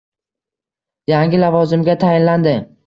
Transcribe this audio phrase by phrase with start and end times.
[1.13, 2.61] Yangi lavozimga tayinlandi.